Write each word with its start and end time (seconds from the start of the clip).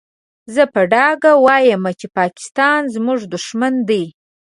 زه 0.53 0.63
په 0.73 0.81
ډاګه 0.91 1.31
وايم 1.45 1.83
چې 1.99 2.05
پاکستان 2.19 2.79
زموږ 2.95 3.19
دوښمن 3.31 3.73
دی. 3.89 4.03